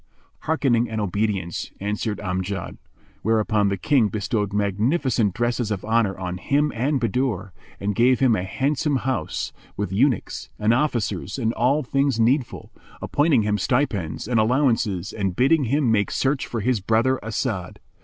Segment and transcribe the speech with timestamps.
[0.45, 2.79] "Hearkening and obedience," answered Amjad
[3.21, 8.35] whereupon the King bestowed magnificent dresses of honour on him and Bahadur and gave him
[8.35, 14.39] a handsome house, with eunuchs and officers and all things needful, appointing him stipends and
[14.39, 17.77] allowances and bidding him make search for his brother As'ad.